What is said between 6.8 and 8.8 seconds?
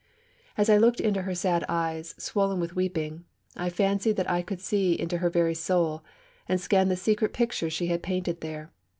the secret pictures she had painted there.